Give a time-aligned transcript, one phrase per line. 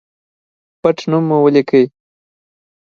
[0.81, 1.85] پټنوم مو ولیکئ